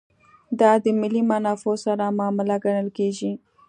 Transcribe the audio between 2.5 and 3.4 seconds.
ګڼل کېږي.